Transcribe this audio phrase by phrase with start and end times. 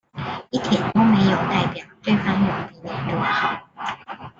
[0.49, 3.59] 一點都沒有代表對方有比你多好